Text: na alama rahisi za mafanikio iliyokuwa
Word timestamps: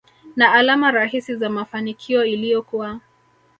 na 0.35 0.51
alama 0.53 0.91
rahisi 0.91 1.35
za 1.35 1.49
mafanikio 1.49 2.25
iliyokuwa 2.25 2.99